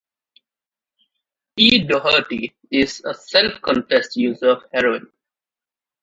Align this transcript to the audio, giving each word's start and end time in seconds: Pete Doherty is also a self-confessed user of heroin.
Pete 1.55 1.85
Doherty 1.87 2.55
is 2.71 3.03
also 3.05 3.11
a 3.19 3.21
self-confessed 3.21 4.15
user 4.17 4.49
of 4.53 4.63
heroin. 4.73 5.11